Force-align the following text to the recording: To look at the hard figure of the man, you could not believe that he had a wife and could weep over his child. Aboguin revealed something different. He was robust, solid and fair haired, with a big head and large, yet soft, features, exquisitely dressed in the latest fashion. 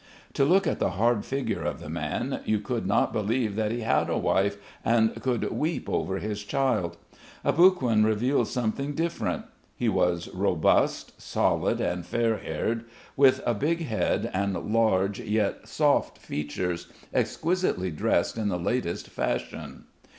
To 0.33 0.43
look 0.45 0.65
at 0.65 0.79
the 0.79 0.89
hard 0.97 1.23
figure 1.25 1.61
of 1.63 1.79
the 1.79 1.87
man, 1.87 2.39
you 2.43 2.57
could 2.59 2.87
not 2.87 3.13
believe 3.13 3.55
that 3.55 3.69
he 3.71 3.81
had 3.81 4.09
a 4.09 4.17
wife 4.17 4.57
and 4.83 5.13
could 5.21 5.51
weep 5.51 5.87
over 5.87 6.17
his 6.17 6.43
child. 6.43 6.97
Aboguin 7.45 8.03
revealed 8.03 8.47
something 8.47 8.95
different. 8.95 9.45
He 9.75 9.89
was 9.89 10.27
robust, 10.33 11.21
solid 11.21 11.79
and 11.79 12.03
fair 12.03 12.37
haired, 12.37 12.85
with 13.15 13.43
a 13.45 13.53
big 13.53 13.85
head 13.85 14.31
and 14.33 14.73
large, 14.73 15.19
yet 15.19 15.67
soft, 15.67 16.17
features, 16.17 16.87
exquisitely 17.13 17.91
dressed 17.91 18.39
in 18.39 18.49
the 18.49 18.57
latest 18.57 19.07
fashion. 19.07 19.83